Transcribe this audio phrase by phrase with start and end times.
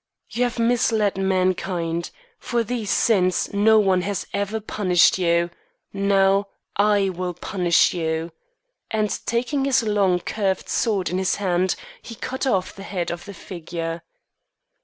[0.31, 2.09] You have misled mankind.
[2.39, 5.51] For these sins no one has ever punished you.
[5.93, 8.31] Now I will punish you,"
[8.89, 13.25] and taking his long, curved sword in his hand he cut off the head of
[13.25, 14.01] the figure.